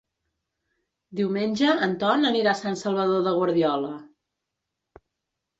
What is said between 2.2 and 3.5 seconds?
anirà a Sant Salvador de